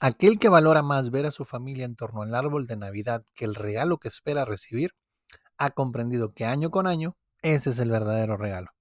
[0.00, 3.46] Aquel que valora más ver a su familia en torno al árbol de Navidad que
[3.46, 4.90] el regalo que espera recibir,
[5.56, 8.72] ha comprendido que año con año ese es el verdadero regalo.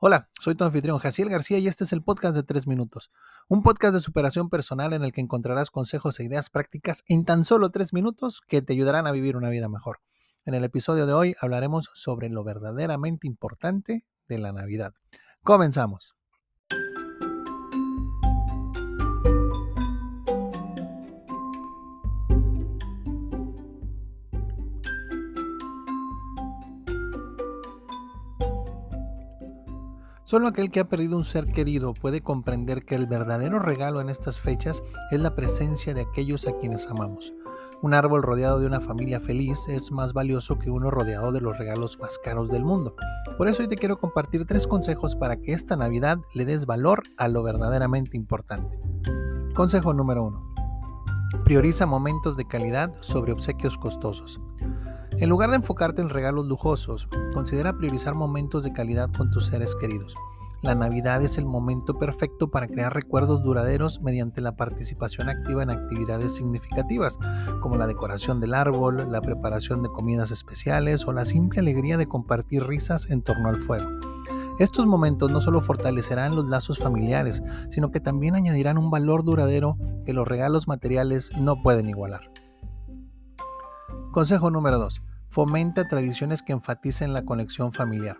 [0.00, 3.10] Hola, soy tu anfitrión Jaciel García y este es el podcast de 3 minutos,
[3.48, 7.44] un podcast de superación personal en el que encontrarás consejos e ideas prácticas en tan
[7.44, 10.00] solo 3 minutos que te ayudarán a vivir una vida mejor.
[10.44, 14.92] En el episodio de hoy hablaremos sobre lo verdaderamente importante de la Navidad.
[15.42, 16.16] Comenzamos.
[30.24, 34.08] Solo aquel que ha perdido un ser querido puede comprender que el verdadero regalo en
[34.08, 37.34] estas fechas es la presencia de aquellos a quienes amamos.
[37.82, 41.58] Un árbol rodeado de una familia feliz es más valioso que uno rodeado de los
[41.58, 42.96] regalos más caros del mundo.
[43.36, 47.02] Por eso hoy te quiero compartir tres consejos para que esta Navidad le des valor
[47.18, 48.80] a lo verdaderamente importante.
[49.54, 50.54] Consejo número 1.
[51.44, 54.40] Prioriza momentos de calidad sobre obsequios costosos.
[55.18, 59.74] En lugar de enfocarte en regalos lujosos, considera priorizar momentos de calidad con tus seres
[59.76, 60.14] queridos.
[60.60, 65.70] La Navidad es el momento perfecto para crear recuerdos duraderos mediante la participación activa en
[65.70, 67.18] actividades significativas,
[67.60, 72.06] como la decoración del árbol, la preparación de comidas especiales o la simple alegría de
[72.06, 73.88] compartir risas en torno al fuego.
[74.58, 79.76] Estos momentos no solo fortalecerán los lazos familiares, sino que también añadirán un valor duradero
[80.04, 82.33] que los regalos materiales no pueden igualar.
[84.14, 85.02] Consejo número 2.
[85.28, 88.16] Fomenta tradiciones que enfaticen la conexión familiar.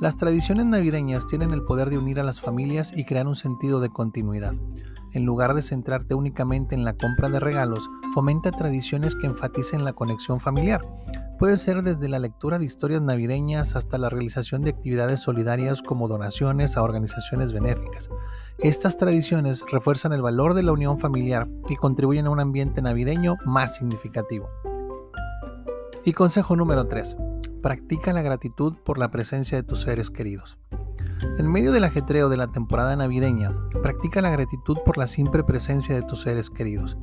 [0.00, 3.80] Las tradiciones navideñas tienen el poder de unir a las familias y crear un sentido
[3.80, 4.54] de continuidad.
[5.12, 9.94] En lugar de centrarte únicamente en la compra de regalos, fomenta tradiciones que enfaticen la
[9.94, 10.86] conexión familiar.
[11.40, 16.06] Puede ser desde la lectura de historias navideñas hasta la realización de actividades solidarias como
[16.06, 18.10] donaciones a organizaciones benéficas.
[18.58, 23.34] Estas tradiciones refuerzan el valor de la unión familiar y contribuyen a un ambiente navideño
[23.44, 24.48] más significativo.
[26.06, 27.16] Y consejo número 3.
[27.60, 30.56] Practica la gratitud por la presencia de tus seres queridos.
[31.36, 33.52] En medio del ajetreo de la temporada navideña,
[33.82, 36.96] practica la gratitud por la simple presencia de tus seres queridos.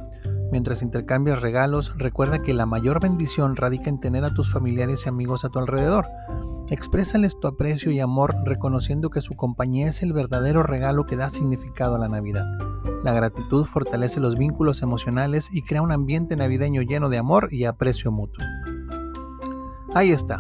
[0.53, 5.09] Mientras intercambias regalos, recuerda que la mayor bendición radica en tener a tus familiares y
[5.09, 6.05] amigos a tu alrededor.
[6.69, 11.29] Exprésales tu aprecio y amor reconociendo que su compañía es el verdadero regalo que da
[11.29, 12.45] significado a la Navidad.
[13.03, 17.65] La gratitud fortalece los vínculos emocionales y crea un ambiente navideño lleno de amor y
[17.65, 18.45] aprecio mutuo.
[19.95, 20.39] Ahí está.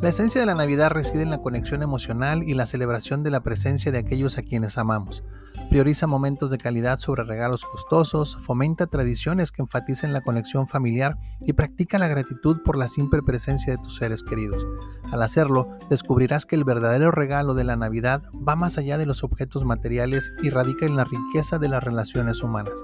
[0.00, 3.42] La esencia de la Navidad reside en la conexión emocional y la celebración de la
[3.42, 5.22] presencia de aquellos a quienes amamos.
[5.68, 11.52] Prioriza momentos de calidad sobre regalos costosos, fomenta tradiciones que enfaticen la conexión familiar y
[11.52, 14.66] practica la gratitud por la simple presencia de tus seres queridos.
[15.12, 19.22] Al hacerlo, descubrirás que el verdadero regalo de la Navidad va más allá de los
[19.22, 22.74] objetos materiales y radica en la riqueza de las relaciones humanas.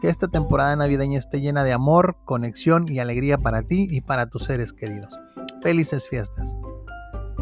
[0.00, 4.26] Que esta temporada navideña esté llena de amor, conexión y alegría para ti y para
[4.26, 5.18] tus seres queridos.
[5.62, 6.54] Felices fiestas.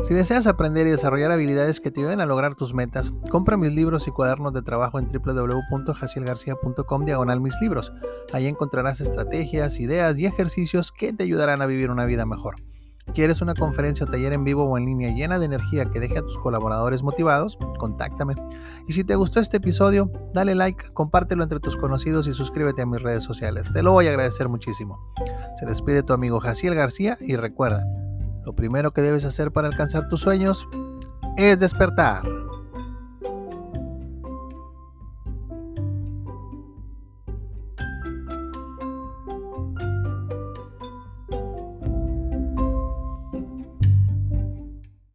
[0.02, 3.72] Si deseas aprender y desarrollar habilidades que te ayuden a lograr tus metas, compra mis
[3.72, 7.92] libros y cuadernos de trabajo en www.jacielgarcia.com diagonal mis libros.
[8.32, 12.54] Ahí encontrarás estrategias, ideas y ejercicios que te ayudarán a vivir una vida mejor.
[13.14, 16.18] ¿Quieres una conferencia o taller en vivo o en línea llena de energía que deje
[16.18, 17.58] a tus colaboradores motivados?
[17.78, 18.34] Contáctame.
[18.86, 22.86] Y si te gustó este episodio, dale like, compártelo entre tus conocidos y suscríbete a
[22.86, 23.72] mis redes sociales.
[23.72, 24.98] Te lo voy a agradecer muchísimo.
[25.58, 27.82] Se despide tu amigo Jaciel García y recuerda,
[28.48, 30.66] lo primero que debes hacer para alcanzar tus sueños
[31.36, 32.22] es despertar.